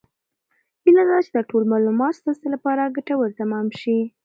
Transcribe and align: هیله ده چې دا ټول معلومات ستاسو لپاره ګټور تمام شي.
هیله 0.83 1.03
ده 1.09 1.17
چې 1.25 1.31
دا 1.35 1.41
ټول 1.49 1.63
معلومات 1.73 2.13
ستاسو 2.21 2.45
لپاره 2.55 2.93
ګټور 2.95 3.29
تمام 3.41 3.67
شي. 3.79 3.97